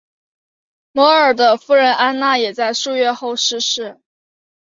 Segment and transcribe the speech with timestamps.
[0.93, 4.01] 摩尔的夫人安娜也在数月后逝世。